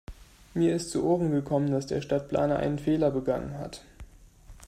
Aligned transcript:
Mir 0.55 0.75
ist 0.75 0.89
zu 0.89 1.05
Ohren 1.05 1.29
gekommen, 1.29 1.69
dass 1.69 1.85
der 1.85 2.01
Stadtplaner 2.01 2.57
einen 2.57 2.79
Fehler 2.79 3.11
begangen 3.11 3.59
hat. 3.59 3.85